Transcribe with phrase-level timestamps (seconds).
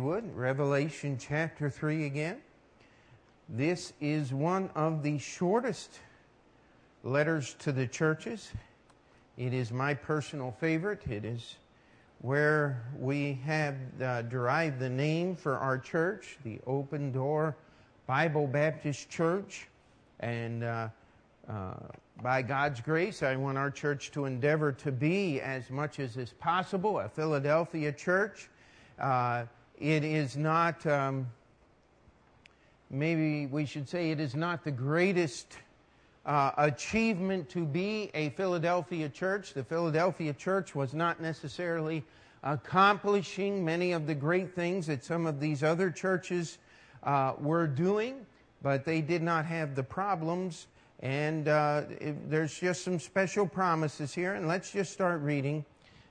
[0.00, 2.38] would, Revelation chapter 3 again.
[3.48, 6.00] This is one of the shortest
[7.02, 8.52] letters to the churches.
[9.36, 11.06] It is my personal favorite.
[11.08, 11.56] It is
[12.20, 17.56] where we have uh, derived the name for our church, the Open Door
[18.06, 19.68] Bible Baptist Church.
[20.20, 20.88] And uh,
[21.48, 21.74] uh,
[22.20, 26.32] by God's grace, I want our church to endeavor to be, as much as is
[26.32, 28.50] possible, a Philadelphia church.
[28.98, 29.44] Uh,
[29.80, 31.26] it is not, um,
[32.90, 35.56] maybe we should say, it is not the greatest
[36.26, 39.54] uh, achievement to be a Philadelphia church.
[39.54, 42.04] The Philadelphia church was not necessarily
[42.42, 46.58] accomplishing many of the great things that some of these other churches
[47.04, 48.26] uh, were doing,
[48.62, 50.66] but they did not have the problems.
[51.00, 54.34] And uh, it, there's just some special promises here.
[54.34, 55.64] And let's just start reading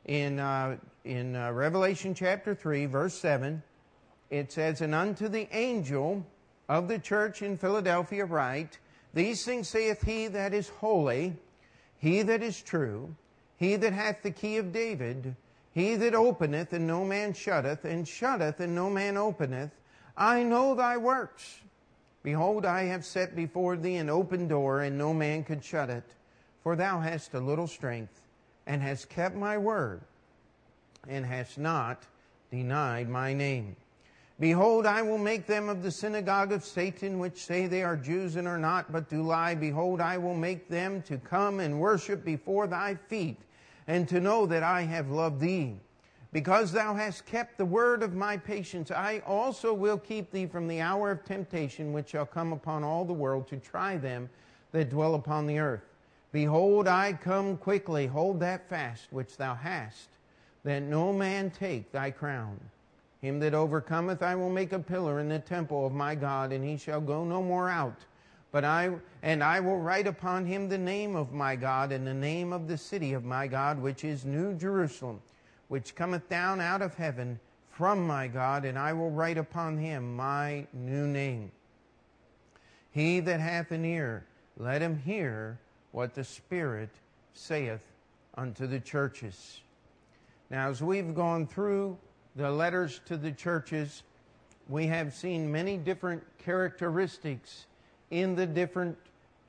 [0.08, 3.62] in, uh, in uh, Revelation chapter 3, verse 7,
[4.30, 6.26] it says, And unto the angel
[6.68, 8.80] of the church in Philadelphia write,
[9.14, 11.36] These things saith he that is holy,
[12.00, 13.16] he that is true,
[13.58, 15.36] he that hath the key of David,
[15.74, 19.72] he that openeth and no man shutteth, and shutteth and no man openeth.
[20.16, 21.60] I know thy works.
[22.24, 26.04] Behold, I have set before thee an open door, and no man can shut it.
[26.64, 28.22] For thou hast a little strength,
[28.68, 30.02] and has kept my word,
[31.08, 32.04] and has not
[32.52, 33.76] denied my name.
[34.40, 38.36] Behold, I will make them of the synagogue of Satan, which say they are Jews
[38.36, 39.56] and are not, but do lie.
[39.56, 43.40] Behold, I will make them to come and worship before thy feet,
[43.88, 45.74] and to know that I have loved thee.
[46.34, 50.68] Because thou hast kept the word of my patience, I also will keep thee from
[50.68, 54.30] the hour of temptation which shall come upon all the world to try them
[54.72, 55.97] that dwell upon the earth.
[56.32, 58.08] Behold, I come quickly.
[58.08, 60.10] Hold that fast which thou hast,
[60.64, 62.60] that no man take thy crown.
[63.22, 66.64] Him that overcometh I will make a pillar in the temple of my God, and
[66.64, 68.06] he shall go no more out.
[68.52, 68.92] But I
[69.24, 72.68] and I will write upon him the name of my God and the name of
[72.68, 75.22] the city of my God, which is New Jerusalem,
[75.68, 77.40] which cometh down out of heaven
[77.72, 81.52] from my God, and I will write upon him my new name.
[82.92, 84.26] He that hath an ear,
[84.58, 85.60] let him hear
[85.92, 86.90] what the Spirit
[87.34, 87.82] saith
[88.36, 89.62] unto the churches.
[90.50, 91.98] Now, as we've gone through
[92.36, 94.04] the letters to the churches,
[94.70, 97.66] we have seen many different characteristics
[98.12, 98.98] in the different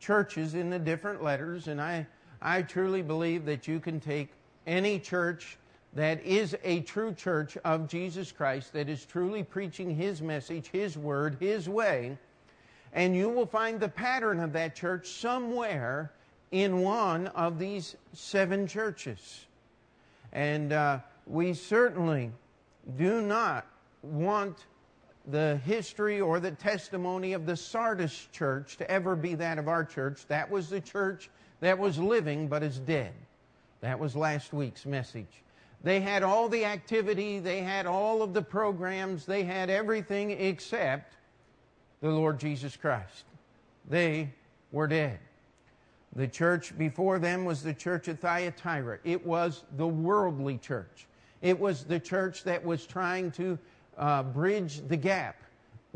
[0.01, 2.07] churches, in the different letters, and I,
[2.41, 4.29] I truly believe that you can take
[4.67, 5.59] any church
[5.95, 10.97] that is a true church of Jesus Christ, that is truly preaching His message, His
[10.97, 12.17] word, His way,
[12.93, 16.13] and you will find the pattern of that church somewhere
[16.51, 19.47] in one of these seven churches.
[20.33, 22.31] And uh, we certainly
[22.97, 23.67] do not
[24.03, 24.57] want
[25.31, 29.85] the history or the testimony of the Sardis church to ever be that of our
[29.85, 30.27] church.
[30.29, 31.29] That was the church
[31.61, 33.13] that was living but is dead.
[33.81, 35.43] That was last week's message.
[35.85, 41.15] They had all the activity, they had all of the programs, they had everything except
[42.01, 43.25] the Lord Jesus Christ.
[43.89, 44.33] They
[44.73, 45.19] were dead.
[46.17, 48.99] The church before them was the church of Thyatira.
[49.05, 51.07] It was the worldly church.
[51.43, 53.59] It was the church that was trying to
[53.97, 55.37] uh, bridge the gap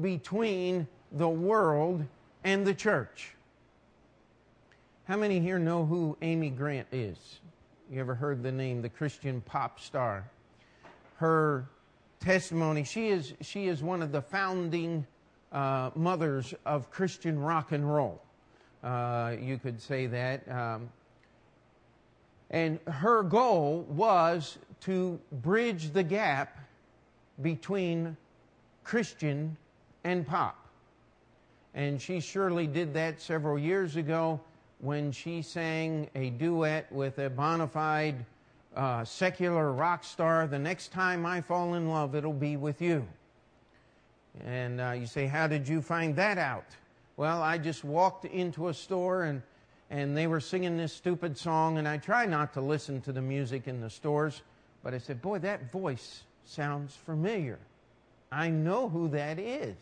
[0.00, 2.04] between the world
[2.44, 3.34] and the church.
[5.04, 7.40] How many here know who Amy Grant is?
[7.90, 10.30] You ever heard the name, the Christian pop star?
[11.16, 11.68] Her
[12.20, 15.06] testimony, she is, she is one of the founding
[15.50, 18.22] uh, mothers of Christian rock and roll.
[18.82, 20.48] Uh, you could say that.
[20.50, 20.90] Um,
[22.50, 26.58] and her goal was to bridge the gap
[27.40, 28.16] between
[28.84, 29.56] Christian
[30.04, 30.58] and pop.
[31.74, 34.40] And she surely did that several years ago
[34.80, 38.26] when she sang a duet with a bona fide
[38.76, 40.46] uh, secular rock star.
[40.46, 43.06] The next time I fall in love, it'll be with you.
[44.44, 46.66] And uh, you say, How did you find that out?
[47.22, 49.42] Well, I just walked into a store and,
[49.90, 53.22] and they were singing this stupid song, and I try not to listen to the
[53.22, 54.42] music in the stores
[54.82, 57.60] but I said, Boy, that voice sounds familiar.
[58.32, 59.76] I know who that is.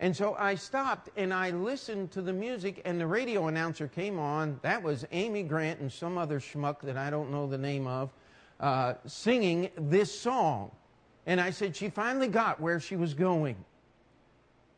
[0.00, 4.18] And so I stopped and I listened to the music, and the radio announcer came
[4.18, 4.58] on.
[4.62, 8.12] That was Amy Grant and some other schmuck that I don't know the name of,
[8.58, 10.72] uh, singing this song.
[11.26, 13.54] And I said, She finally got where she was going.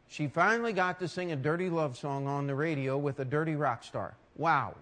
[0.09, 3.55] She finally got to sing a dirty love song on the radio with a dirty
[3.55, 4.15] rock star.
[4.37, 4.75] Wow.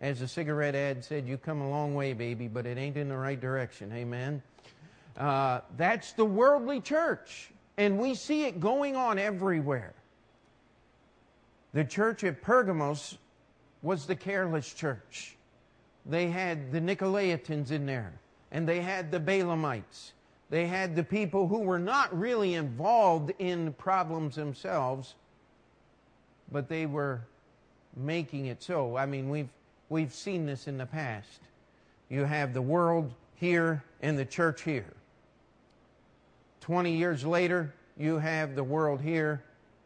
[0.00, 3.08] As the cigarette ad said, you come a long way, baby, but it ain't in
[3.08, 3.92] the right direction.
[3.92, 4.42] Amen.
[5.16, 7.50] Uh, that's the worldly church.
[7.76, 9.94] And we see it going on everywhere.
[11.72, 13.18] The church at Pergamos
[13.82, 15.36] was the careless church.
[16.06, 18.12] They had the Nicolaitans in there,
[18.52, 20.12] and they had the Balaamites.
[20.54, 25.16] They had the people who were not really involved in problems themselves,
[26.52, 27.22] but they were
[27.96, 28.96] making it so.
[28.96, 29.48] I mean, we've,
[29.88, 31.40] we've seen this in the past.
[32.08, 34.94] You have the world here and the church here.
[36.60, 39.42] 20 years later, you have the world here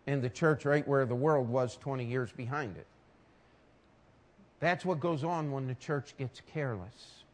[0.07, 2.87] and the church right where the world was 20 years behind it.
[4.61, 7.25] That's what goes on when the church gets careless.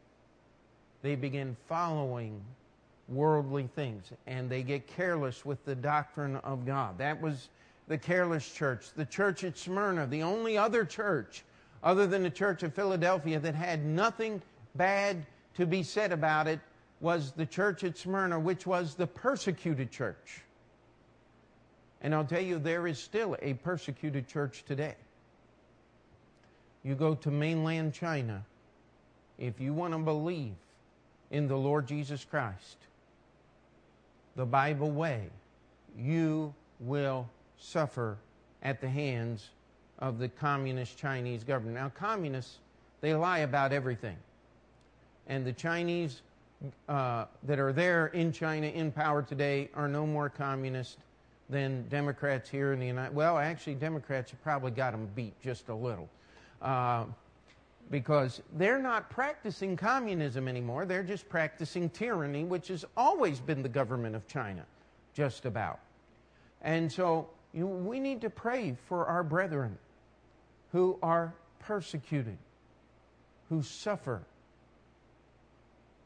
[1.01, 2.41] They begin following
[3.07, 6.97] worldly things and they get careless with the doctrine of God.
[6.97, 7.49] That was
[7.87, 8.87] the careless church.
[8.95, 11.43] The church at Smyrna, the only other church
[11.83, 14.41] other than the church of Philadelphia that had nothing
[14.73, 15.23] bad
[15.53, 16.59] to be said about it,
[16.99, 20.41] was the church at Smyrna, which was the persecuted church.
[22.01, 24.95] And I'll tell you, there is still a persecuted church today.
[26.83, 28.43] You go to mainland China,
[29.37, 30.55] if you want to believe
[31.31, 32.77] in the Lord Jesus Christ,
[34.35, 35.29] the Bible way,
[35.97, 37.27] you will
[37.57, 38.17] suffer
[38.63, 39.49] at the hands
[39.99, 41.75] of the communist Chinese government.
[41.75, 42.57] Now, communists,
[43.01, 44.17] they lie about everything.
[45.27, 46.21] And the Chinese
[46.89, 50.97] uh, that are there in China in power today are no more communist
[51.49, 55.69] than Democrats here in the United Well, actually, Democrats have probably got them beat just
[55.69, 56.09] a little.
[56.61, 57.05] Uh,
[57.91, 60.85] because they're not practicing communism anymore.
[60.85, 64.65] They're just practicing tyranny, which has always been the government of China,
[65.13, 65.79] just about.
[66.61, 69.77] And so you, we need to pray for our brethren
[70.71, 72.37] who are persecuted,
[73.49, 74.21] who suffer.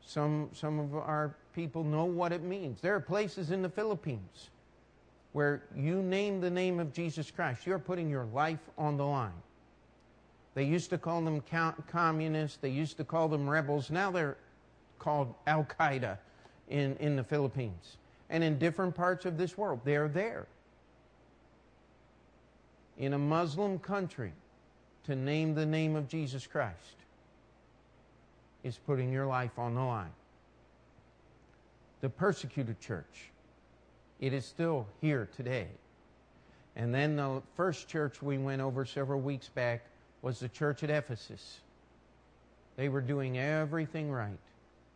[0.06, 2.82] Some, some of our people know what it means.
[2.82, 4.50] There are places in the Philippines
[5.32, 9.32] where you name the name of Jesus Christ, you're putting your life on the line.
[10.60, 11.42] They used to call them
[11.88, 13.90] communists, they used to call them rebels.
[13.90, 14.36] Now they're
[15.00, 16.18] called Al Qaeda
[16.68, 17.96] in, in the Philippines.
[18.30, 20.48] And in different parts of this world, they're there.
[22.98, 24.34] In a Muslim country,
[25.06, 26.76] to name the name of Jesus Christ
[28.66, 30.12] is putting your life on the line.
[32.02, 33.32] The persecuted church,
[34.20, 35.70] it is still here today.
[36.76, 39.84] And then the first church we went over several weeks back
[40.22, 41.60] was the church at Ephesus.
[42.76, 44.38] They were doing everything right.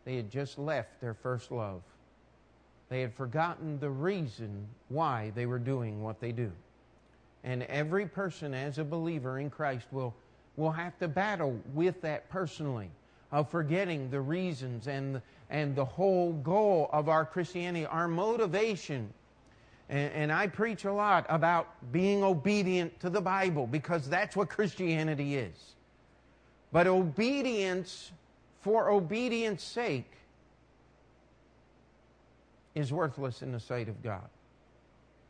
[0.04, 1.82] They had just left their first love.
[2.88, 6.52] They had forgotten the reason why they were doing what they do.
[7.42, 10.14] And every person, as a believer in Christ, will,
[10.56, 12.90] will have to battle with that personally
[13.32, 19.12] of forgetting the reasons and, and the whole goal of our Christianity, our motivation.
[19.88, 24.48] And, and I preach a lot about being obedient to the Bible because that's what
[24.48, 25.74] Christianity is.
[26.72, 28.12] But obedience
[28.62, 30.10] for obedience sake
[32.74, 34.28] is worthless in the sight of God.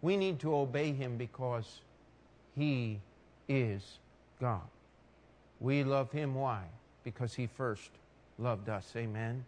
[0.00, 1.80] We need to obey Him because
[2.56, 3.00] he
[3.48, 3.98] is
[4.40, 4.62] God.
[5.60, 6.34] We love Him.
[6.34, 6.62] Why?
[7.02, 7.90] Because He first
[8.38, 8.92] loved us.
[8.96, 9.44] Amen.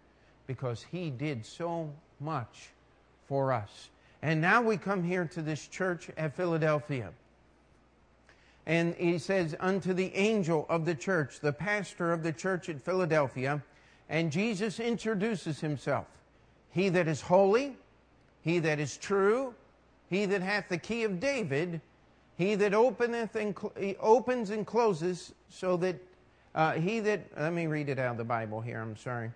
[0.47, 2.70] Because He did so much
[3.29, 3.91] for us.
[4.26, 7.12] And now we come here to this church at Philadelphia.
[8.67, 12.82] And he says, Unto the angel of the church, the pastor of the church at
[12.82, 13.62] Philadelphia,
[14.08, 16.08] and Jesus introduces himself
[16.70, 17.77] He that is holy,
[18.43, 19.55] he that is true,
[20.10, 21.81] he that hath the key of David,
[22.36, 26.03] he that openeth and cl- opens and closes, so that
[26.53, 28.81] uh, he that let me read it out of the Bible here.
[28.81, 29.31] I'm sorry.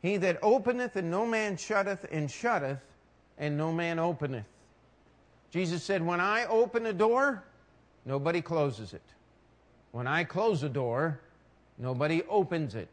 [0.00, 2.80] He that openeth and no man shutteth, and shutteth
[3.38, 4.44] and no man openeth.
[5.50, 7.42] Jesus said, When I open a door,
[8.04, 9.02] nobody closes it.
[9.92, 11.20] When I close a door,
[11.78, 12.88] nobody opens it.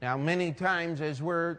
[0.00, 1.58] Now, many times as we're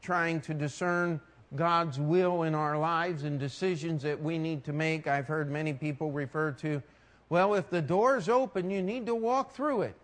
[0.00, 1.20] trying to discern
[1.54, 5.06] God's will in our lives and decisions that we need to make.
[5.06, 6.82] I've heard many people refer to,
[7.28, 9.94] well, if the door's open, you need to walk through it.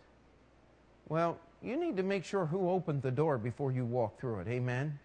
[1.08, 4.48] Well, you need to make sure who opened the door before you walk through it.
[4.48, 4.98] Amen?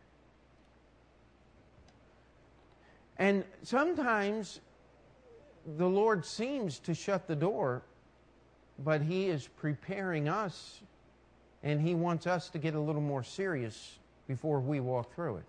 [3.19, 4.59] And sometimes
[5.77, 7.81] the Lord seems to shut the door,
[8.83, 10.81] but He is preparing us
[11.63, 13.97] and He wants us to get a little more serious
[14.27, 15.45] before we walk through it.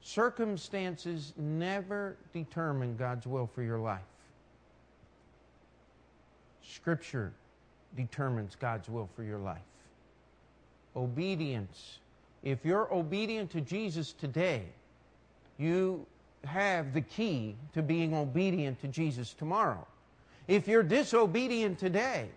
[0.00, 4.00] Circumstances never determine God's will for your life.
[6.62, 7.32] Scripture
[7.96, 9.60] determines God's will for your life.
[10.96, 11.98] Obedience
[12.42, 14.64] If you're obedient to Jesus today,
[15.58, 16.06] you
[16.44, 19.86] have the key to being obedient to Jesus tomorrow.
[20.48, 22.28] If you're disobedient today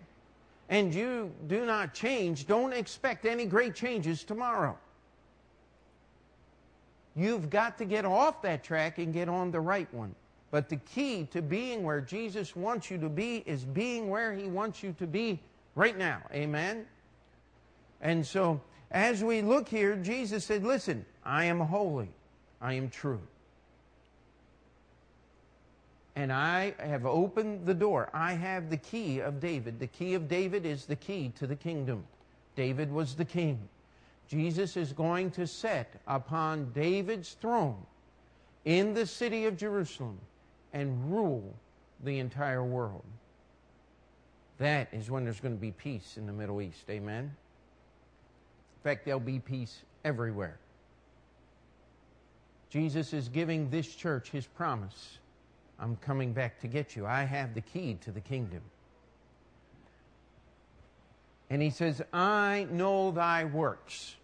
[0.68, 4.76] and you do not change, don't expect any great changes tomorrow.
[7.16, 10.14] You've got to get off that track and get on the right one.
[10.50, 14.44] But the key to being where Jesus wants you to be is being where He
[14.44, 15.40] wants you to be
[15.74, 16.22] right now.
[16.32, 16.86] Amen?
[18.00, 22.10] And so, as we look here, Jesus said, Listen, I am holy,
[22.60, 23.20] I am true.
[26.14, 28.08] And I have opened the door.
[28.14, 29.78] I have the key of David.
[29.78, 32.04] The key of David is the key to the kingdom.
[32.54, 33.68] David was the king.
[34.28, 37.76] Jesus is going to set upon David's throne
[38.64, 40.18] in the city of Jerusalem
[40.72, 41.54] and rule
[42.02, 43.04] the entire world.
[44.58, 46.84] That is when there's going to be peace in the Middle East.
[46.88, 47.24] Amen?
[47.24, 50.58] In fact, there'll be peace everywhere.
[52.76, 55.16] Jesus is giving this church his promise
[55.80, 57.06] I'm coming back to get you.
[57.06, 58.60] I have the key to the kingdom.
[61.48, 64.16] And he says, I know thy works.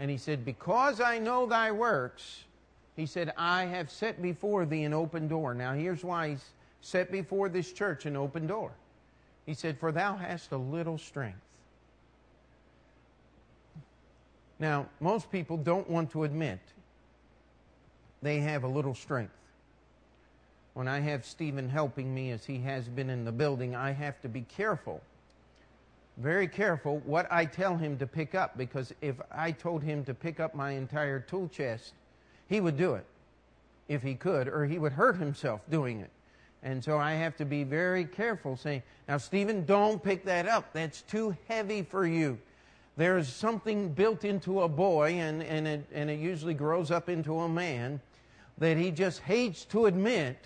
[0.00, 2.42] And he said, Because I know thy works,
[2.96, 5.54] he said, I have set before thee an open door.
[5.54, 6.44] Now, here's why he's
[6.80, 8.72] set before this church an open door.
[9.46, 11.38] He said, For thou hast a little strength.
[14.58, 16.58] Now, most people don't want to admit
[18.22, 19.32] they have a little strength.
[20.74, 24.20] When I have Stephen helping me as he has been in the building, I have
[24.22, 25.02] to be careful,
[26.16, 30.14] very careful, what I tell him to pick up because if I told him to
[30.14, 31.94] pick up my entire tool chest,
[32.48, 33.04] he would do it
[33.88, 36.10] if he could, or he would hurt himself doing it.
[36.62, 40.72] And so I have to be very careful saying, now, Stephen, don't pick that up.
[40.72, 42.38] That's too heavy for you.
[42.96, 47.40] There's something built into a boy, and, and, it, and it usually grows up into
[47.40, 48.00] a man,
[48.60, 50.36] that he just hates to admit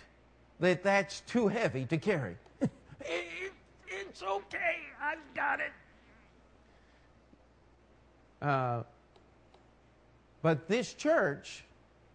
[0.60, 2.36] that that's too heavy to carry.
[2.60, 5.72] it's okay, I've got it.
[8.40, 8.82] Uh,
[10.42, 11.64] but this church,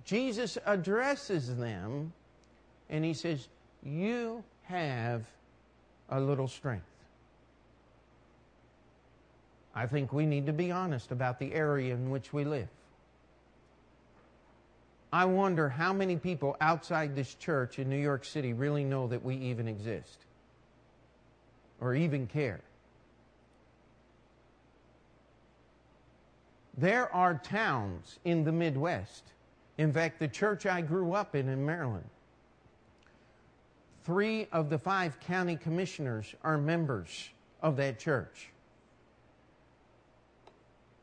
[0.06, 2.14] Jesus addresses them
[2.90, 3.48] and he says,
[3.84, 5.26] You have
[6.10, 6.86] a little strength.
[9.76, 12.68] I think we need to be honest about the area in which we live.
[15.12, 19.24] I wonder how many people outside this church in New York City really know that
[19.24, 20.20] we even exist
[21.82, 22.62] or even care.
[26.78, 29.24] There are towns in the Midwest.
[29.78, 32.10] In fact, the church I grew up in in Maryland,
[34.04, 37.30] three of the five county commissioners are members
[37.62, 38.50] of that church.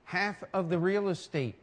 [0.04, 1.56] Half of the real estate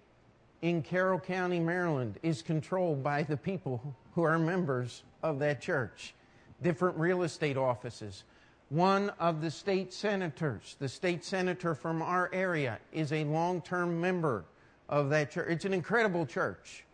[0.63, 6.13] in Carroll County, Maryland, is controlled by the people who are members of that church.
[6.61, 8.23] Different real estate offices.
[8.69, 13.99] One of the state senators, the state senator from our area, is a long term
[13.99, 14.45] member
[14.87, 15.49] of that church.
[15.49, 16.85] It's an incredible church.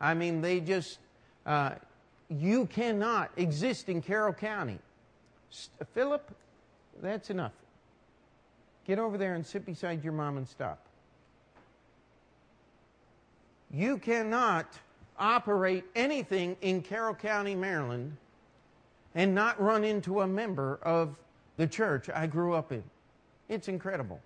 [0.00, 1.00] I mean, they just,
[1.44, 1.72] uh,
[2.30, 4.78] you cannot exist in Carroll County.
[5.92, 6.30] Philip,
[7.02, 7.52] that's enough.
[8.86, 10.87] Get over there and sit beside your mom and stop
[13.72, 14.78] you cannot
[15.18, 18.16] operate anything in Carroll County, Maryland,
[19.14, 21.16] and not run into a member of
[21.56, 22.82] the church I grew up in.
[23.48, 24.20] It's incredible.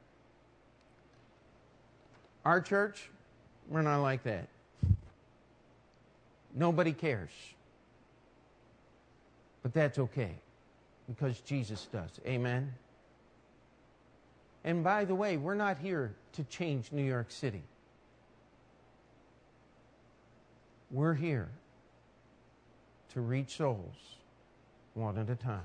[2.44, 3.08] Our church,
[3.68, 4.48] we're not like that.
[6.54, 7.30] Nobody cares.
[9.62, 10.34] But that's okay
[11.08, 12.10] because Jesus does.
[12.26, 12.72] Amen.
[14.64, 17.62] And by the way, we're not here to change New York City.
[20.92, 21.48] We're here
[23.14, 24.16] to reach souls
[24.92, 25.60] one at a time.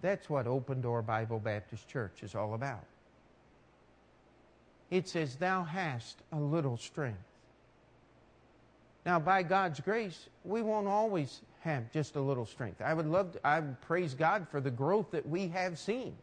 [0.00, 2.84] That's what Open Door Bible Baptist Church is all about.
[4.90, 7.18] It says, Thou hast a little strength.
[9.04, 12.80] Now, by God's grace, we won't always have just a little strength.
[12.80, 16.14] I would love to, I praise God for the growth that we have seen.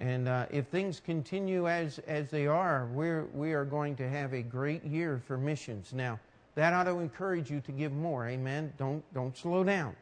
[0.00, 4.32] And uh, if things continue as, as they are, we're, we are going to have
[4.32, 5.92] a great year for missions.
[5.92, 6.18] Now,
[6.54, 8.26] that ought to encourage you to give more.
[8.26, 8.72] Amen.
[8.78, 9.94] Don't, don't slow down.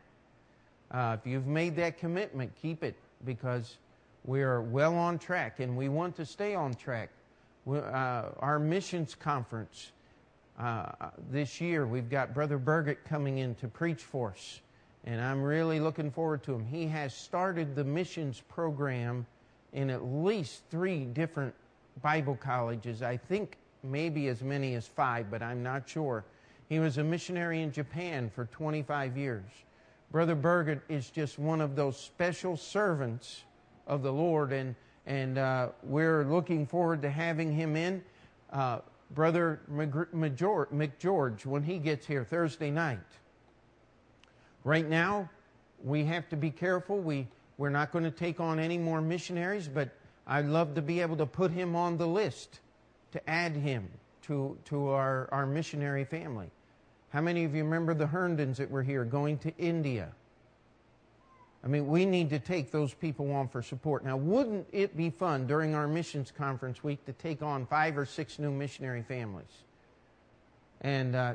[0.92, 3.76] Uh, if you've made that commitment, keep it because
[4.24, 7.10] we are well on track and we want to stay on track.
[7.64, 9.90] We, uh, our missions conference
[10.58, 14.60] uh, this year, we've got Brother Burgett coming in to preach for us.
[15.04, 16.64] And I'm really looking forward to him.
[16.64, 19.26] He has started the missions program
[19.72, 21.54] in at least three different
[22.02, 26.24] Bible colleges, I think maybe as many as five, but I'm not sure.
[26.68, 29.44] He was a missionary in Japan for 25 years.
[30.10, 33.44] Brother Burgett is just one of those special servants
[33.86, 34.74] of the Lord, and,
[35.06, 38.02] and uh, we're looking forward to having him in.
[38.52, 42.98] Uh, Brother McGeorge, when he gets here Thursday night.
[44.64, 45.30] Right now,
[45.82, 46.98] we have to be careful.
[46.98, 47.26] We,
[47.58, 49.90] we're not going to take on any more missionaries, but
[50.26, 52.60] I'd love to be able to put him on the list
[53.12, 53.88] to add him
[54.22, 56.50] to, to our, our missionary family.
[57.10, 60.12] How many of you remember the Herndons that were here going to India?
[61.64, 64.04] I mean, we need to take those people on for support.
[64.04, 68.06] Now, wouldn't it be fun during our missions conference week to take on five or
[68.06, 69.64] six new missionary families?
[70.82, 71.34] And uh,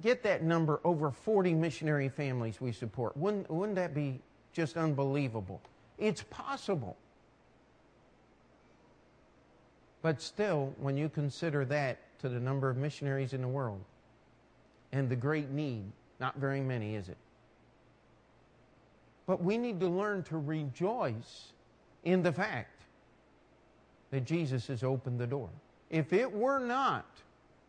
[0.00, 3.16] get that number over 40 missionary families we support.
[3.16, 4.20] Wouldn't, wouldn't that be
[4.58, 5.60] just unbelievable?
[5.98, 6.96] It's possible.
[10.02, 13.80] But still, when you consider that to the number of missionaries in the world
[14.90, 15.84] and the great need,
[16.18, 17.16] not very many, is it?
[19.28, 21.52] But we need to learn to rejoice
[22.02, 22.82] in the fact
[24.10, 25.50] that Jesus has opened the door.
[25.88, 27.06] If it were not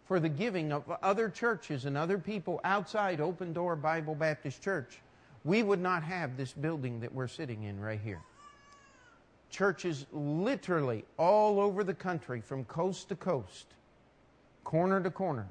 [0.06, 5.00] for the giving of other churches and other people outside Open Door Bible Baptist Church,
[5.44, 8.22] we would not have this building that we're sitting in right here.
[9.50, 13.66] Churches literally all over the country, from coast to coast,
[14.64, 15.48] corner to corner.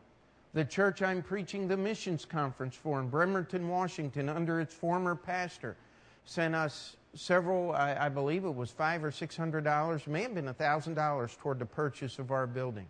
[0.55, 5.77] The church I'm preaching the missions conference for in Bremerton, Washington, under its former pastor,
[6.25, 10.35] sent us several, I, I believe it was five or six hundred dollars, may have
[10.35, 12.87] been a thousand dollars toward the purchase of our building.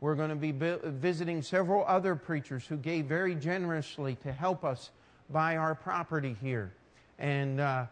[0.00, 4.90] We're going to be visiting several other preachers who gave very generously to help us
[5.32, 6.72] buy our property here.
[7.18, 7.86] And uh,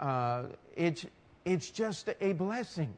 [0.00, 0.44] uh,
[0.76, 1.06] it's,
[1.44, 2.92] it's just a blessing.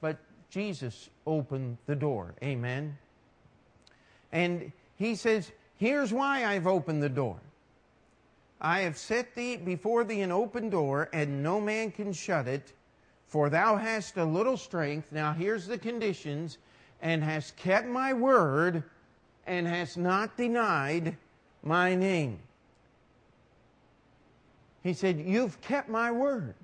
[0.00, 0.18] But
[0.50, 2.34] Jesus opened the door.
[2.42, 2.96] Amen.
[4.32, 7.36] And he says, Here's why I've opened the door.
[8.60, 12.72] I have set thee before thee an open door, and no man can shut it.
[13.28, 15.12] For thou hast a little strength.
[15.12, 16.58] Now here's the conditions.
[17.00, 18.82] And hast kept my word,
[19.46, 21.16] and hast not denied
[21.62, 22.40] my name.
[24.82, 26.54] He said, You've kept my word.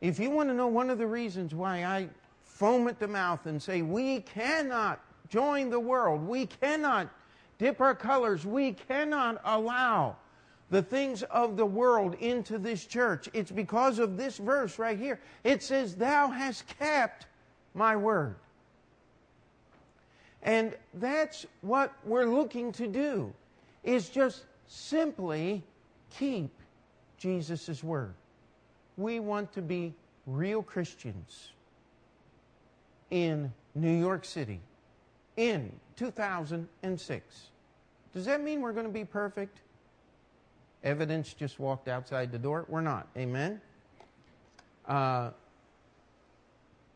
[0.00, 2.08] If you want to know one of the reasons why I
[2.42, 7.08] foam at the mouth and say, We cannot join the world, we cannot
[7.58, 10.16] dip our colors, we cannot allow
[10.70, 13.28] the things of the world into this church.
[13.32, 15.20] It's because of this verse right here.
[15.44, 17.26] It says, Thou hast kept
[17.74, 18.36] my word.
[20.42, 23.32] And that's what we're looking to do,
[23.84, 25.62] is just simply
[26.10, 26.50] keep
[27.20, 28.14] Jesus' word.
[28.96, 29.94] We want to be
[30.26, 31.52] real Christians
[33.10, 34.60] in New York City
[35.36, 37.50] in 2006.
[38.12, 39.60] Does that mean we're going to be perfect?
[40.82, 42.64] Evidence just walked outside the door.
[42.68, 43.06] We're not.
[43.16, 43.60] Amen?
[44.88, 45.30] Uh,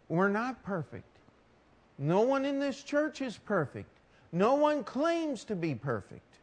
[0.08, 1.04] we're not perfect.
[1.98, 3.90] No one in this church is perfect.
[4.32, 6.33] No one claims to be perfect.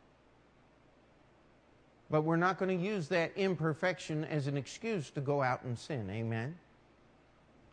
[2.12, 5.80] But we're not going to use that imperfection as an excuse to go out and
[5.80, 6.10] sin.
[6.12, 6.54] Amen?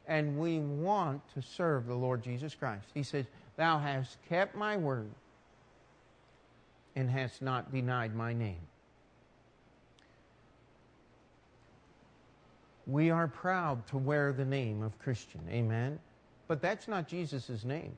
[0.06, 2.86] And we want to serve the Lord Jesus Christ.
[2.94, 5.10] He says, Thou hast kept my word
[6.94, 8.60] and hast not denied my name.
[12.86, 15.40] We are proud to wear the name of Christian.
[15.50, 15.98] Amen?
[16.46, 17.92] But that's not Jesus' name.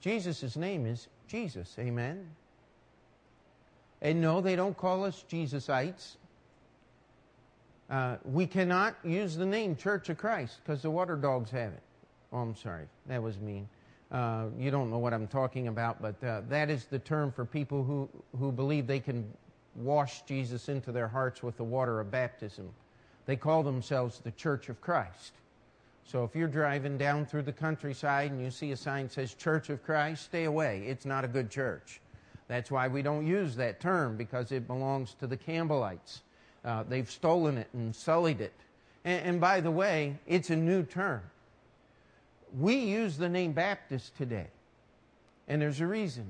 [0.00, 1.74] Jesus' name is Jesus.
[1.78, 2.26] Amen?
[4.00, 6.16] And no, they don't call us Jesusites.
[7.90, 11.82] Uh, we cannot use the name Church of Christ because the water dogs have it.
[12.32, 12.84] Oh, I'm sorry.
[13.06, 13.68] That was mean.
[14.12, 17.44] Uh, you don't know what I'm talking about, but uh, that is the term for
[17.44, 18.08] people who,
[18.38, 19.30] who believe they can
[19.74, 22.68] wash Jesus into their hearts with the water of baptism.
[23.26, 25.32] They call themselves the Church of Christ.
[26.04, 29.34] So if you're driving down through the countryside and you see a sign that says
[29.34, 30.84] Church of Christ, stay away.
[30.86, 32.00] It's not a good church.
[32.48, 36.20] That's why we don't use that term because it belongs to the Campbellites.
[36.64, 38.54] Uh, they've stolen it and sullied it.
[39.04, 41.22] And, and by the way, it's a new term.
[42.58, 44.46] We use the name Baptist today,
[45.46, 46.26] and there's a reason.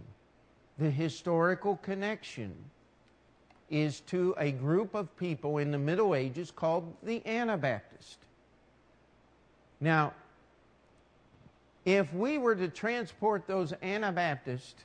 [0.79, 2.53] The historical connection
[3.71, 8.19] is to a group of people in the Middle Ages called the Anabaptist.
[9.81, 10.13] Now,
[11.85, 14.83] if we were to transport those Anabaptists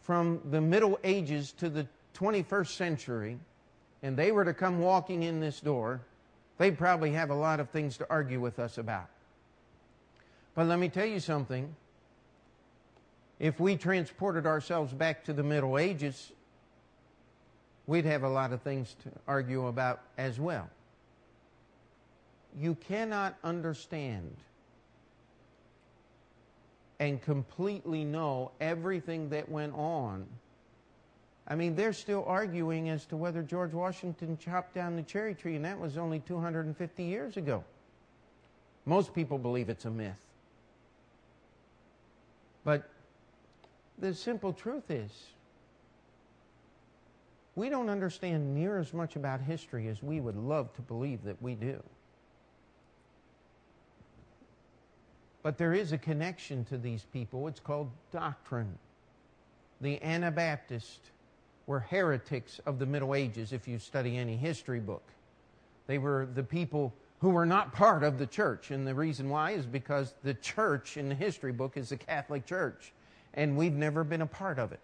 [0.00, 3.38] from the Middle Ages to the 21st century,
[4.02, 6.00] and they were to come walking in this door,
[6.58, 9.08] they'd probably have a lot of things to argue with us about.
[10.54, 11.74] But let me tell you something.
[13.38, 16.32] If we transported ourselves back to the Middle Ages,
[17.86, 20.68] we'd have a lot of things to argue about as well.
[22.58, 24.36] You cannot understand
[27.00, 30.26] and completely know everything that went on.
[31.48, 35.56] I mean, they're still arguing as to whether George Washington chopped down the cherry tree,
[35.56, 37.64] and that was only 250 years ago.
[38.84, 40.14] Most people believe it's a myth.
[42.64, 42.88] But
[43.98, 45.10] the simple truth is,
[47.56, 51.40] we don't understand near as much about history as we would love to believe that
[51.42, 51.82] we do.
[55.42, 57.48] But there is a connection to these people.
[57.48, 58.78] It's called doctrine.
[59.80, 61.10] The Anabaptists
[61.66, 65.04] were heretics of the Middle Ages, if you study any history book.
[65.86, 68.70] They were the people who were not part of the church.
[68.70, 72.46] And the reason why is because the church in the history book is the Catholic
[72.46, 72.92] Church.
[73.34, 74.80] And we've never been a part of it.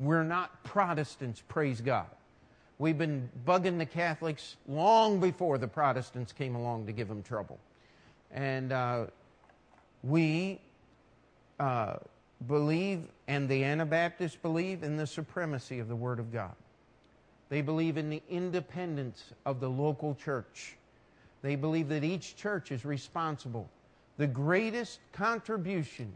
[0.00, 2.06] We're not Protestants, praise God.
[2.78, 7.58] We've been bugging the Catholics long before the Protestants came along to give them trouble.
[8.30, 9.06] And uh,
[10.02, 10.60] we
[11.58, 11.96] uh,
[12.46, 16.54] believe, and the Anabaptists believe, in the supremacy of the Word of God.
[17.48, 20.76] They believe in the independence of the local church.
[21.42, 23.68] They believe that each church is responsible.
[24.16, 26.12] The greatest contribution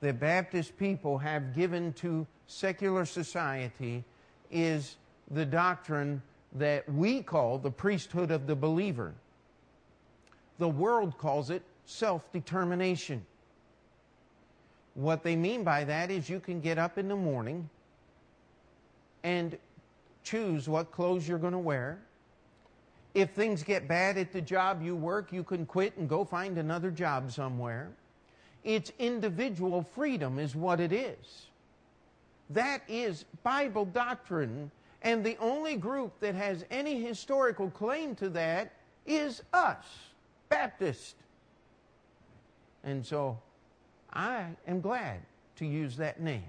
[0.00, 4.04] that Baptist people have given to secular society
[4.50, 4.96] is
[5.30, 6.22] the doctrine
[6.54, 9.14] that we call the priesthood of the believer.
[10.58, 13.24] The world calls it self determination.
[14.94, 17.68] What they mean by that is you can get up in the morning
[19.22, 19.56] and
[20.22, 21.98] choose what clothes you're going to wear.
[23.14, 26.58] If things get bad at the job you work, you can quit and go find
[26.58, 27.90] another job somewhere.
[28.64, 31.46] It's individual freedom, is what it is.
[32.50, 34.70] That is Bible doctrine,
[35.02, 38.72] and the only group that has any historical claim to that
[39.06, 39.84] is us,
[40.48, 41.14] Baptists.
[42.86, 43.38] And so
[44.12, 45.20] I am glad
[45.56, 46.44] to use that name.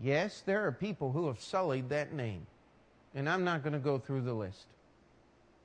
[0.00, 2.46] Yes, there are people who have sullied that name,
[3.14, 4.66] and I'm not going to go through the list.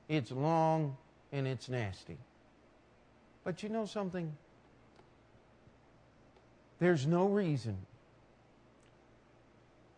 [0.08, 0.96] It's long
[1.32, 2.18] and it's nasty.
[3.44, 4.32] But you know something?
[6.80, 7.78] There's no reason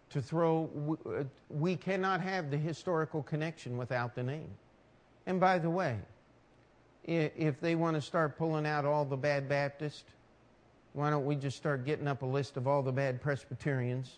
[0.10, 4.50] to throw, uh, we cannot have the historical connection without the name.
[5.28, 5.98] And by the way,
[7.06, 10.04] if they want to start pulling out all the bad Baptists,
[10.94, 14.18] why don't we just start getting up a list of all the bad Presbyterians,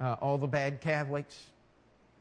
[0.00, 1.46] uh, all the bad Catholics,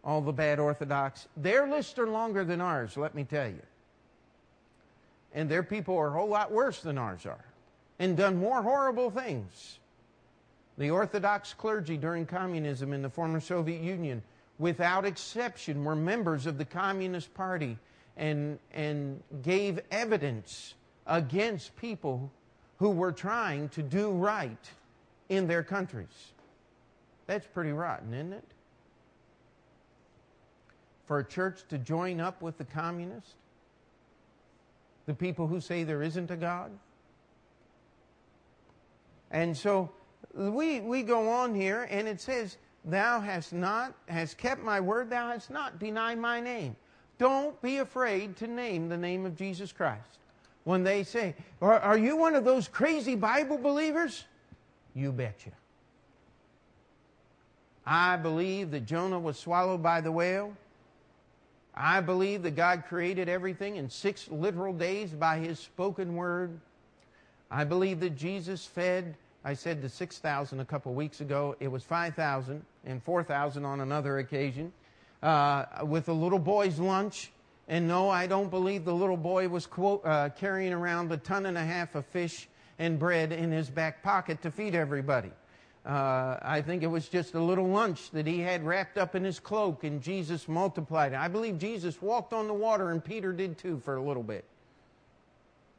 [0.04, 1.28] all the bad Orthodox?
[1.38, 3.62] Their lists are longer than ours, let me tell you.
[5.34, 7.46] And their people are a whole lot worse than ours are
[8.00, 9.80] and done more horrible things.
[10.78, 14.24] The Orthodox clergy during communism in the former Soviet Union,
[14.58, 17.78] without exception, were members of the Communist Party
[18.20, 20.76] and, and gave evidence
[21.08, 22.30] against people
[22.78, 24.70] who were trying to do right
[25.30, 26.34] in their countries.
[27.26, 28.44] That's pretty rotten, isn't it?
[31.08, 33.36] For a church to join up with the communists,
[35.06, 36.72] the people who say there isn't a God.
[39.32, 39.92] And so
[40.34, 45.10] we, we go on here, and it says, Thou hast not, hast kept my word,
[45.10, 46.76] thou hast not denied my name.
[47.20, 50.18] Don't be afraid to name the name of Jesus Christ.
[50.64, 54.24] When they say, Are, are you one of those crazy Bible believers?
[54.96, 55.52] You betcha.
[57.86, 60.54] I believe that Jonah was swallowed by the whale.
[61.76, 66.60] I believe that God created everything in six literal days by his spoken word.
[67.52, 71.56] I believe that Jesus fed, I said the 6,000 a couple weeks ago.
[71.60, 74.72] It was 5,000 and 4,000 on another occasion
[75.22, 77.32] uh, with a little boy's lunch.
[77.68, 81.46] And no, I don't believe the little boy was quote, uh, carrying around a ton
[81.46, 82.48] and a half of fish
[82.80, 85.32] and bread in his back pocket to feed everybody.
[85.86, 89.24] Uh, I think it was just a little lunch that he had wrapped up in
[89.24, 91.20] his cloak, and Jesus multiplied it.
[91.20, 94.46] I believe Jesus walked on the water, and Peter did too for a little bit.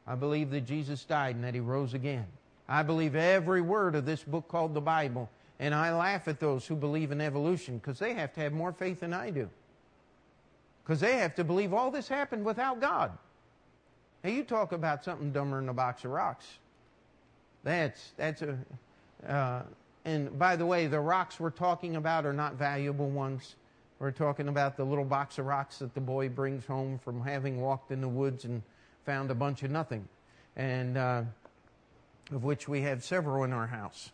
[0.07, 2.25] I believe that Jesus died and that he rose again.
[2.67, 5.29] I believe every word of this book called the Bible
[5.61, 8.73] and I laugh at those who believe in evolution because they have to have more
[8.73, 9.47] faith than I do.
[10.83, 13.11] Because they have to believe all this happened without God.
[14.23, 16.45] Now, you talk about something dumber than a box of rocks.
[17.63, 18.57] That's, that's a.
[19.27, 19.61] Uh,
[20.03, 23.55] and by the way, the rocks we're talking about are not valuable ones.
[23.99, 27.61] We're talking about the little box of rocks that the boy brings home from having
[27.61, 28.63] walked in the woods and
[29.05, 30.07] found a bunch of nothing.
[30.55, 31.21] and uh,
[32.31, 34.11] of which we have several in our house.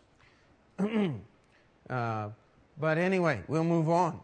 [1.90, 2.28] uh,
[2.80, 4.20] but anyway, we'll move on.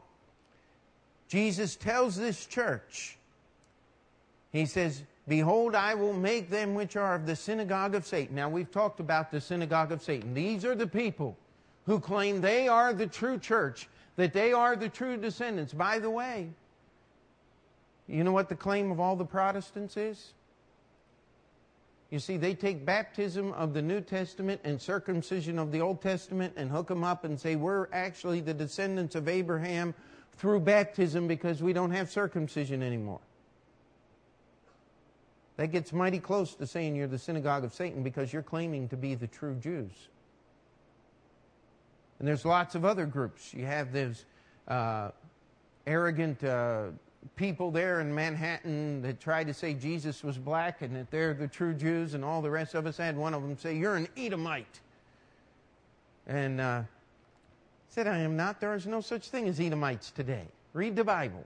[1.29, 3.17] Jesus tells this church,
[4.53, 8.37] He says, Behold, I will make them which are of the synagogue of Satan.
[8.37, 10.35] Now, we've talked about the synagogue of Satan.
[10.35, 11.37] These are the people
[11.87, 15.73] who claim they are the true church, that they are the true descendants.
[15.73, 16.49] By the way,
[18.07, 20.35] you know what the claim of all the Protestants is?
[22.15, 26.53] You see, they take baptism of the New Testament and circumcision of the Old Testament
[26.57, 29.95] and hook them up and say, we're actually the descendants of Abraham
[30.37, 33.19] through baptism because we don't have circumcision anymore.
[35.57, 38.97] That gets mighty close to saying you're the synagogue of Satan because you're claiming to
[38.97, 39.91] be the true Jews.
[42.21, 43.53] And there's lots of other groups.
[43.53, 44.25] You have those
[44.69, 45.11] uh,
[45.85, 46.91] arrogant uh,
[47.37, 51.49] people there in Manhattan that tried to say Jesus was black and that they're the
[51.49, 53.97] true Jews, and all the rest of us I had one of them say, You're
[53.97, 54.81] an Edomite.
[56.27, 56.83] And uh,
[57.89, 58.61] said, I am not.
[58.61, 60.47] There is no such thing as Edomites today.
[60.73, 61.45] Read the Bible.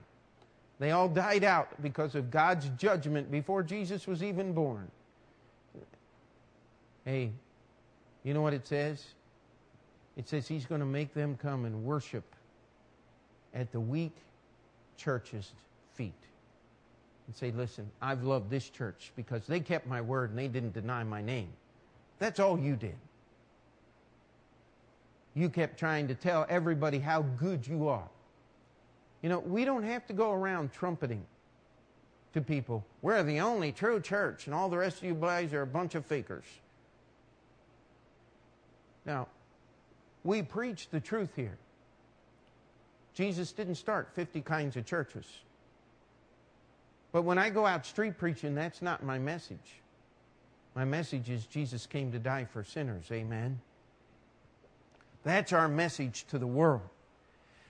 [0.79, 4.89] They all died out because of God's judgment before Jesus was even born.
[7.03, 7.31] Hey,
[8.23, 9.05] you know what it says?
[10.15, 12.23] It says He's going to make them come and worship
[13.53, 14.15] at the weak
[14.97, 15.51] church's
[15.99, 16.13] feet
[17.27, 20.73] and say, Listen, I've loved this church because they kept my word and they didn't
[20.73, 21.49] deny my name.
[22.19, 22.95] That's all you did.
[25.35, 28.09] You kept trying to tell everybody how good you are.
[29.21, 31.25] You know, we don't have to go around trumpeting
[32.33, 35.63] to people, we're the only true church, and all the rest of you guys are
[35.63, 36.45] a bunch of fakers.
[39.03, 39.27] Now,
[40.23, 41.57] we preach the truth here.
[43.15, 45.25] Jesus didn't start 50 kinds of churches.
[47.11, 49.81] But when I go out street preaching, that's not my message.
[50.75, 53.05] My message is Jesus came to die for sinners.
[53.11, 53.59] Amen.
[55.23, 56.87] That's our message to the world.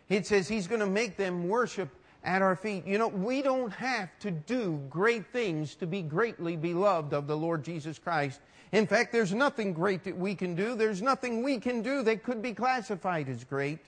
[0.10, 1.90] It says He's going to make them worship
[2.24, 2.86] at our feet.
[2.86, 7.38] You know, we don't have to do great things to be greatly beloved of the
[7.38, 8.42] Lord Jesus Christ.
[8.72, 10.76] In fact, there's nothing great that we can do.
[10.76, 13.80] There's nothing we can do that could be classified as great.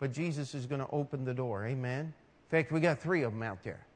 [0.00, 1.66] But Jesus is going to open the door.
[1.66, 2.00] Amen.
[2.06, 3.86] In fact, we got three of them out there.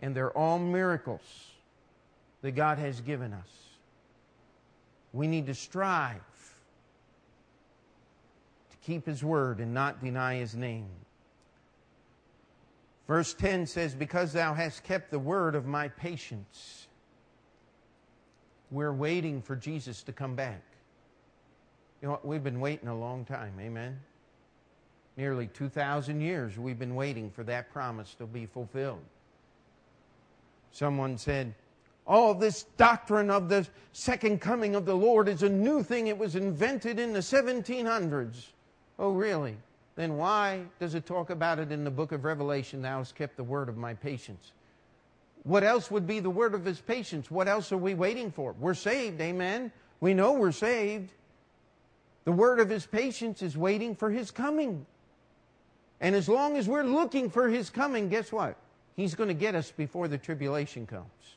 [0.00, 1.22] And they're all miracles
[2.42, 3.48] that God has given us.
[5.12, 6.20] We need to strive
[8.70, 10.88] to keep His word and not deny His name.
[13.06, 16.86] Verse 10 says, Because thou hast kept the word of my patience.
[18.70, 20.62] We're waiting for Jesus to come back.
[22.02, 22.26] You know what?
[22.26, 23.54] We've been waiting a long time.
[23.58, 23.98] Amen.
[25.16, 29.02] Nearly 2,000 years we've been waiting for that promise to be fulfilled.
[30.72, 31.54] Someone said,
[32.06, 36.06] Oh, this doctrine of the second coming of the Lord is a new thing.
[36.06, 38.46] It was invented in the 1700s.
[38.98, 39.56] Oh, really?
[39.94, 42.80] Then why does it talk about it in the book of Revelation?
[42.80, 44.52] Thou hast kept the word of my patience.
[45.42, 47.30] What else would be the word of his patience?
[47.30, 48.54] What else are we waiting for?
[48.58, 49.70] We're saved, amen?
[50.00, 51.12] We know we're saved.
[52.24, 54.86] The word of his patience is waiting for his coming.
[56.00, 58.56] And as long as we're looking for his coming, guess what?
[58.98, 61.36] He's going to get us before the tribulation comes.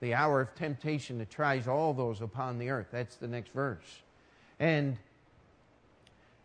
[0.00, 2.88] The hour of temptation that tries all those upon the earth.
[2.92, 4.02] That's the next verse.
[4.58, 4.98] And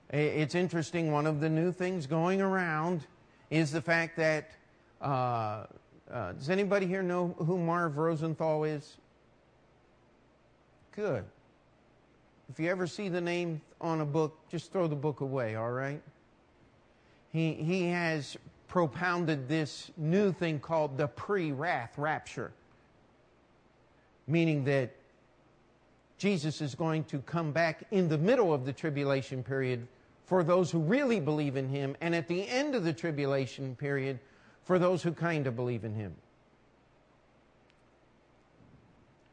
[0.09, 3.01] it's interesting, one of the new things going around
[3.49, 4.51] is the fact that.
[5.01, 5.65] Uh,
[6.09, 8.95] uh, does anybody here know who Marv Rosenthal is?
[10.95, 11.25] Good.
[12.49, 15.71] If you ever see the name on a book, just throw the book away, all
[15.71, 16.01] right?
[17.33, 18.37] He, he has
[18.75, 22.51] propounded this new thing called the pre wrath rapture,
[24.27, 24.93] meaning that
[26.17, 29.87] Jesus is going to come back in the middle of the tribulation period
[30.25, 34.19] for those who really believe in him, and at the end of the tribulation period
[34.65, 36.13] for those who kind of believe in him.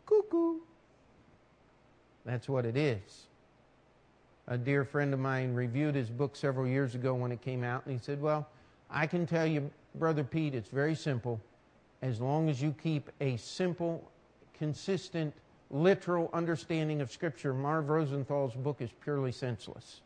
[0.06, 0.58] Cuckoo.
[2.24, 3.26] That's what it is.
[4.46, 7.84] A dear friend of mine reviewed his book several years ago when it came out,
[7.86, 8.46] and he said, Well,
[8.92, 11.40] I can tell you, Brother Pete, it's very simple.
[12.02, 14.06] As long as you keep a simple,
[14.52, 15.32] consistent,
[15.70, 20.02] literal understanding of Scripture, Marv Rosenthal's book is purely senseless.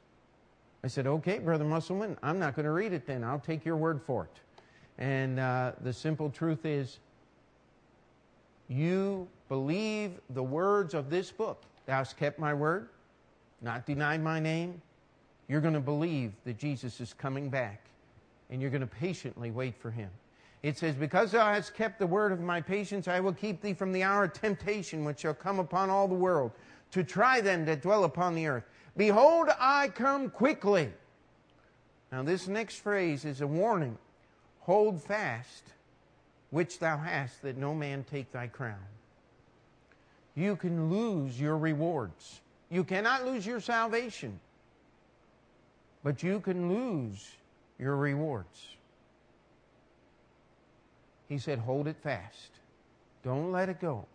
[0.84, 3.24] I said, Okay, Brother Musselman, I'm not going to read it then.
[3.24, 4.40] I'll take your word for it.
[4.98, 7.00] And uh, the simple truth is,
[8.68, 11.62] you believe the words of this book.
[11.86, 12.88] Thou hast kept my word,
[13.62, 14.80] not denied my name.
[15.48, 17.86] You're going to believe that Jesus is coming back
[18.50, 20.10] and you're going to patiently wait for him.
[20.62, 23.74] It says, Because thou hast kept the word of my patience, I will keep thee
[23.74, 26.52] from the hour of temptation which shall come upon all the world,
[26.92, 28.64] to try them that dwell upon the earth.
[28.96, 30.90] Behold, I come quickly.
[32.10, 33.98] Now, this next phrase is a warning
[34.60, 35.62] Hold fast
[36.50, 38.84] which thou hast, that no man take thy crown.
[40.34, 42.40] You can lose your rewards.
[42.70, 44.40] You cannot lose your salvation,
[46.02, 47.36] but you can lose
[47.78, 48.76] your rewards.
[51.28, 52.50] He said, Hold it fast.
[53.22, 54.06] Don't let it go.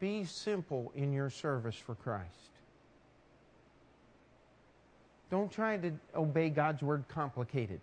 [0.00, 2.50] Be simple in your service for Christ.
[5.30, 7.80] Don't try to obey God's word complicated.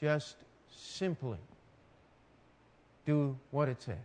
[0.00, 0.36] Just
[0.70, 1.38] simply
[3.06, 3.96] do what it says.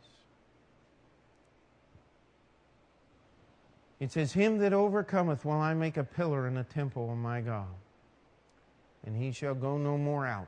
[3.99, 7.41] It says, Him that overcometh will I make a pillar in the temple of my
[7.41, 7.67] God,
[9.09, 10.47] and he shall go no more out.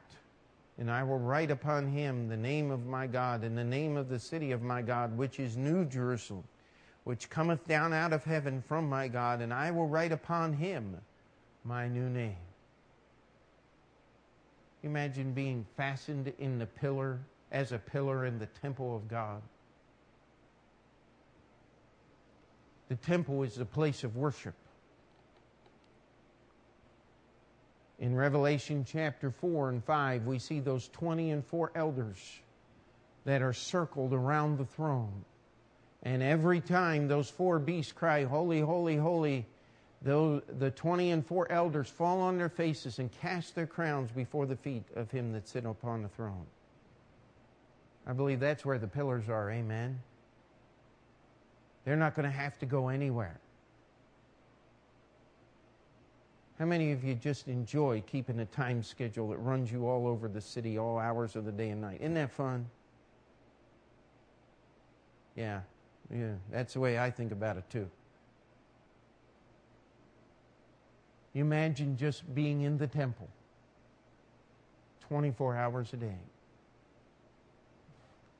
[0.78, 4.08] And I will write upon him the name of my God and the name of
[4.08, 6.44] the city of my God, which is New Jerusalem,
[7.04, 10.96] which cometh down out of heaven from my God, and I will write upon him
[11.64, 12.38] my new name.
[14.84, 17.18] Imagine being fastened in the pillar
[17.52, 19.42] as a pillar in the temple of God.
[22.90, 24.54] The temple is the place of worship.
[28.02, 32.18] In Revelation chapter 4 and 5, we see those 20 and 4 elders
[33.24, 35.24] that are circled around the throne.
[36.04, 39.46] And every time those four beasts cry, Holy, holy, holy,
[40.02, 44.48] Though the twenty and four elders fall on their faces and cast their crowns before
[44.48, 46.48] the feet of him that sit upon the throne.
[48.08, 50.02] I believe that's where the pillars are, amen.
[51.86, 53.40] They're not going to have to go anywhere.
[56.62, 60.28] How many of you just enjoy keeping a time schedule that runs you all over
[60.28, 61.98] the city all hours of the day and night?
[62.00, 62.70] Isn't that fun?
[65.36, 65.62] Yeah,
[66.14, 67.90] yeah, that's the way I think about it too.
[71.34, 73.28] You imagine just being in the temple
[75.10, 76.20] 24 hours a day.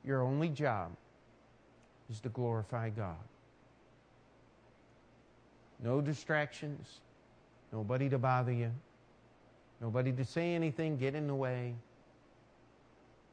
[0.04, 0.92] Your only job
[2.08, 3.16] is to glorify God.
[5.82, 7.00] No distractions,
[7.72, 8.70] nobody to bother you,
[9.80, 11.74] nobody to say anything, get in the way.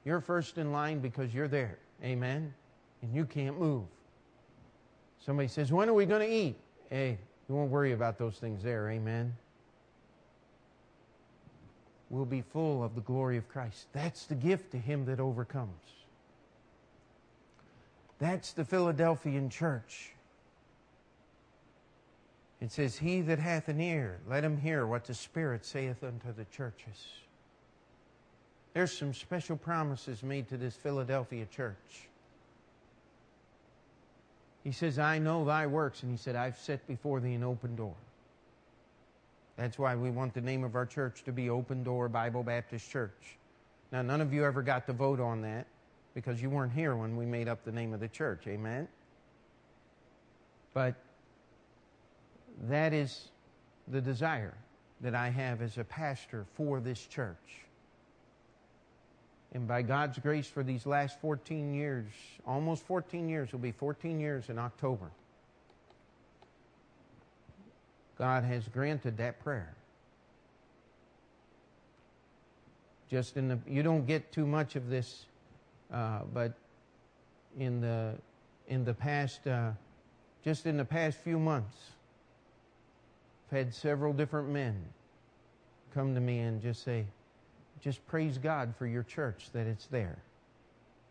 [0.06, 1.78] You're first in line because you're there.
[2.04, 2.54] Amen?
[3.02, 3.84] And you can't move.
[5.19, 6.56] Somebody says, When are we going to eat?
[6.89, 8.89] Hey, you won't worry about those things there.
[8.89, 9.36] Amen?
[12.10, 13.88] We'll be full of the glory of Christ.
[13.93, 15.69] That's the gift to him that overcomes.
[18.17, 20.13] That's the Philadelphian church.
[22.62, 26.34] It says, He that hath an ear, let him hear what the Spirit saith unto
[26.34, 27.08] the churches.
[28.74, 32.08] There's some special promises made to this Philadelphia church.
[34.63, 36.04] He says, I know thy works.
[36.04, 37.95] And he said, I've set before thee an open door.
[39.58, 42.89] That's why we want the name of our church to be Open Door Bible Baptist
[42.89, 43.38] Church.
[43.91, 45.65] Now, none of you ever got to vote on that
[46.13, 48.43] because you weren't here when we made up the name of the church.
[48.48, 48.88] Amen?
[50.74, 50.95] But
[52.67, 53.30] that is
[53.88, 54.54] the desire
[55.02, 57.65] that I have as a pastor for this church.
[59.54, 62.06] And by God's grace, for these last 14 years,
[62.45, 65.10] almost 14 years, will be 14 years in October.
[68.17, 69.74] God has granted that prayer.
[73.10, 75.26] Just in the, you don't get too much of this,
[75.91, 76.54] uh, but
[77.58, 78.13] in the
[78.67, 79.72] in the past, uh,
[80.43, 81.76] just in the past few months,
[83.49, 84.75] I've had several different men
[85.93, 87.05] come to me and just say,
[87.81, 90.19] just praise God for your church that it's there.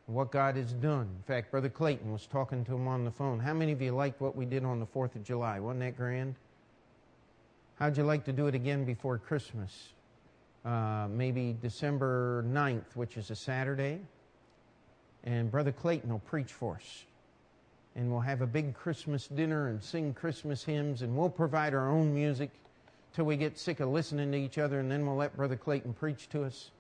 [0.07, 1.09] What God has done.
[1.17, 3.41] In fact, Brother Clayton was talking to him on the phone.
[3.41, 5.59] How many of you liked what we did on the 4th of July?
[5.59, 6.37] Wasn't that grand?
[7.75, 9.89] How'd you like to do it again before Christmas?
[10.65, 14.01] Uh, maybe December 9th, which is a Saturday.
[15.25, 17.05] And Brother Clayton will preach for us.
[17.99, 21.91] And we'll have a big Christmas dinner and sing Christmas hymns, and we'll provide our
[21.91, 22.51] own music
[23.13, 25.95] till we get sick of listening to each other, and then we'll let Brother Clayton
[25.95, 26.71] preach to us.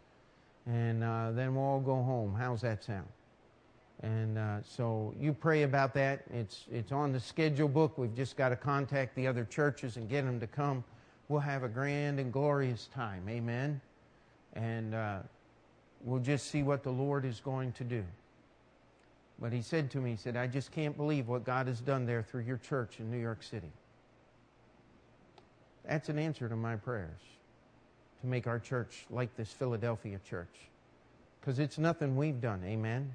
[0.64, 2.36] And uh, then we'll all go home.
[2.38, 3.08] How's that sound?
[4.04, 6.22] And uh, so you pray about that.
[6.32, 7.98] It's, it's on the schedule book.
[7.98, 10.84] We've just got to contact the other churches and get them to come.
[11.28, 13.24] We'll have a grand and glorious time.
[13.28, 13.80] Amen.
[14.52, 15.18] And uh,
[16.04, 18.04] we'll just see what the Lord is going to do.
[19.40, 22.06] But he said to me, he said, I just can't believe what God has done
[22.06, 23.70] there through your church in New York City.
[25.86, 27.20] That's an answer to my prayers.
[28.20, 30.54] to make our church like this Philadelphia church.
[31.40, 32.62] Because it's nothing we've done.
[32.64, 33.14] Amen.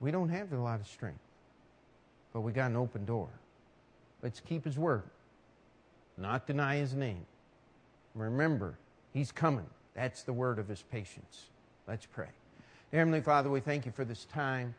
[0.00, 1.20] We don't have a lot of strength,
[2.32, 3.28] but we got an open door.
[4.22, 5.04] Let's keep His word,
[6.18, 7.24] not deny His name.
[8.14, 8.74] Remember,
[9.12, 9.66] He's coming.
[9.94, 11.50] That's the word of His patience.
[11.86, 12.28] Let's pray.
[12.94, 14.72] Heavenly Father, we thank you for this time.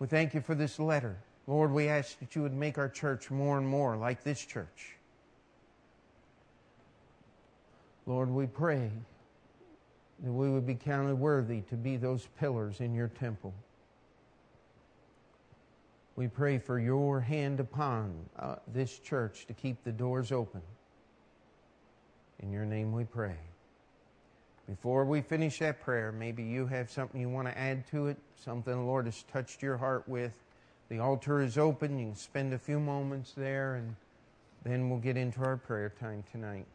[0.00, 1.16] We thank you for this letter.
[1.46, 4.96] Lord, we ask that you would make our church more and more like this church.
[8.06, 8.90] Lord, we pray
[10.24, 13.54] that we would be counted worthy to be those pillars in your temple.
[16.16, 20.62] We pray for your hand upon uh, this church to keep the doors open.
[22.40, 23.36] In your name we pray.
[24.68, 28.16] Before we finish that prayer, maybe you have something you want to add to it,
[28.44, 30.32] something the Lord has touched your heart with.
[30.88, 31.98] The altar is open.
[31.98, 33.96] You can spend a few moments there, and
[34.62, 36.66] then we'll get into our prayer time tonight.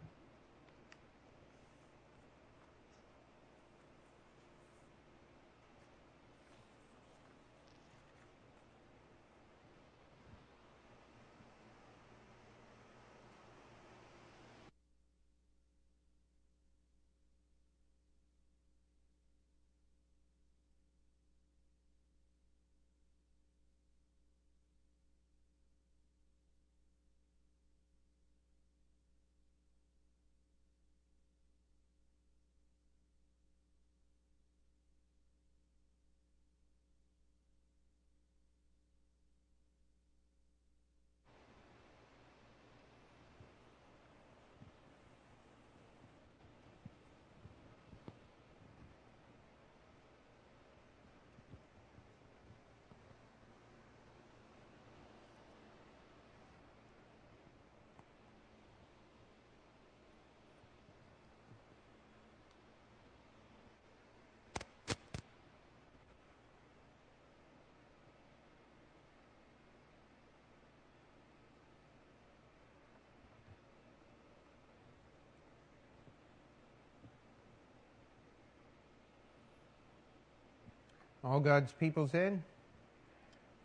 [81.28, 82.42] All God's people said?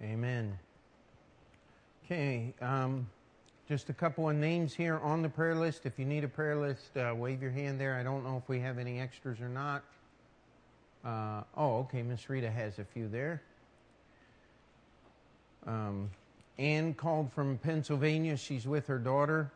[0.02, 0.58] Amen.
[2.04, 3.08] Okay, um,
[3.68, 5.86] just a couple of names here on the prayer list.
[5.86, 7.94] If you need a prayer list, uh, wave your hand there.
[7.94, 9.84] I don't know if we have any extras or not.
[11.04, 13.40] Uh, oh, okay, Miss Rita has a few there.
[15.64, 16.10] Um,
[16.58, 18.36] Ann called from Pennsylvania.
[18.36, 19.52] She's with her daughter,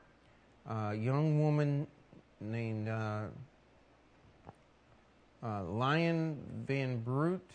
[0.71, 1.89] a young woman
[2.41, 3.23] named uh,
[5.43, 6.39] uh Lion
[6.69, 7.51] Van Brute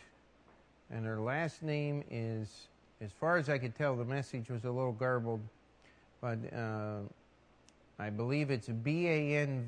[0.91, 2.67] and her last name is,
[2.99, 5.41] as far as I could tell, the message was a little garbled,
[6.19, 6.99] but uh,
[7.97, 9.67] I believe it's B A N